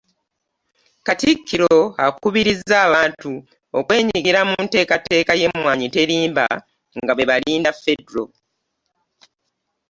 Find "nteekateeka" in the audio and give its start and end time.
4.65-5.31